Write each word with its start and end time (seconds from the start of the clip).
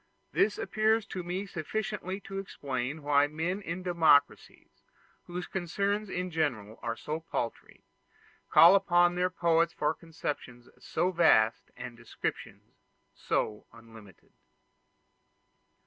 This 0.31 0.57
appears 0.57 1.05
to 1.05 1.21
me 1.21 1.45
sufficiently 1.45 2.19
to 2.21 2.39
explain 2.39 3.03
why 3.03 3.27
men 3.27 3.61
in 3.61 3.83
democracies, 3.83 4.81
whose 5.27 5.45
concerns 5.45 6.09
are 6.09 6.13
in 6.13 6.31
general 6.31 6.79
so 6.97 7.19
paltry, 7.19 7.83
call 8.49 8.73
upon 8.73 9.13
their 9.13 9.29
poets 9.29 9.73
for 9.73 9.93
conceptions 9.93 10.67
so 10.79 11.11
vast 11.11 11.69
and 11.77 11.95
descriptions 11.95 12.79
so 13.13 13.67
unlimited. 13.71 14.33